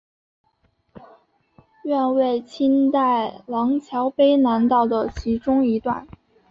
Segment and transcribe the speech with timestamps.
[1.83, 6.07] 原为清代琅峤卑南道的其中一段。